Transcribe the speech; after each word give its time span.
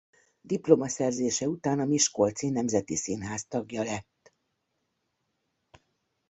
Diplomaszerzése 0.41 1.47
után 1.47 1.79
a 1.79 1.85
Miskolci 1.85 2.49
Nemzeti 2.49 2.95
Színház 2.95 3.45
tagja 3.47 3.83
lett. 3.83 4.33